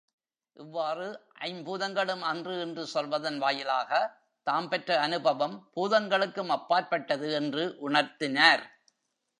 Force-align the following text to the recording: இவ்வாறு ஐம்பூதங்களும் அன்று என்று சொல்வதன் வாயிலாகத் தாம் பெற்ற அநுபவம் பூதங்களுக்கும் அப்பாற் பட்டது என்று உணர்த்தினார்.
இவ்வாறு 0.57 1.07
ஐம்பூதங்களும் 1.41 2.21
அன்று 2.21 2.59
என்று 2.59 2.87
சொல்வதன் 2.87 3.41
வாயிலாகத் 3.41 4.09
தாம் 4.47 4.69
பெற்ற 4.69 4.99
அநுபவம் 4.99 5.69
பூதங்களுக்கும் 5.73 6.49
அப்பாற் 6.49 6.89
பட்டது 6.89 7.31
என்று 7.31 7.65
உணர்த்தினார். 7.89 8.63